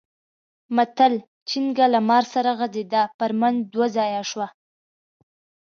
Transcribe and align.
متل؛ 0.75 1.13
چينګه 1.49 1.85
له 1.93 1.99
مار 2.09 2.23
سره 2.33 2.51
غځېده؛ 2.59 3.03
پر 3.19 3.31
منځ 3.39 3.57
دوه 3.73 3.87
ځايه 3.95 4.23
شوه. 4.31 4.47